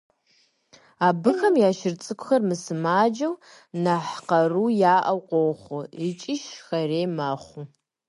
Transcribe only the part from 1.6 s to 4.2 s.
я шыр цӀыкӀухэр мысымаджэу, нэхъ